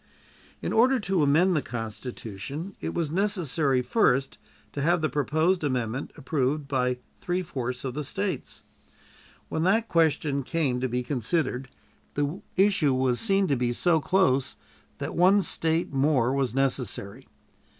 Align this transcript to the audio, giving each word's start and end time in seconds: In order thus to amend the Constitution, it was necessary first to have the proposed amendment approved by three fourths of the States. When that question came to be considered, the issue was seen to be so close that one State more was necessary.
In 0.63 0.73
order 0.73 0.95
thus 0.95 1.05
to 1.09 1.21
amend 1.21 1.55
the 1.55 1.61
Constitution, 1.61 2.75
it 2.81 2.95
was 2.95 3.11
necessary 3.11 3.83
first 3.83 4.39
to 4.71 4.81
have 4.81 4.99
the 5.01 5.09
proposed 5.09 5.63
amendment 5.63 6.09
approved 6.17 6.67
by 6.67 6.97
three 7.19 7.43
fourths 7.43 7.83
of 7.85 7.93
the 7.93 8.03
States. 8.03 8.63
When 9.47 9.61
that 9.61 9.89
question 9.89 10.41
came 10.41 10.79
to 10.79 10.89
be 10.89 11.03
considered, 11.03 11.69
the 12.15 12.41
issue 12.55 12.95
was 12.95 13.19
seen 13.19 13.45
to 13.45 13.55
be 13.55 13.73
so 13.73 13.99
close 14.01 14.57
that 14.97 15.13
one 15.13 15.43
State 15.43 15.93
more 15.93 16.33
was 16.33 16.55
necessary. 16.55 17.27